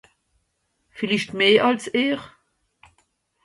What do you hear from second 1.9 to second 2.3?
ìhr.